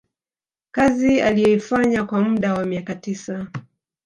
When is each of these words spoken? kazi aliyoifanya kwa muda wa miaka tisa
kazi 0.71 1.21
aliyoifanya 1.21 2.03
kwa 2.03 2.21
muda 2.21 2.53
wa 2.53 2.65
miaka 2.65 2.95
tisa 2.95 3.47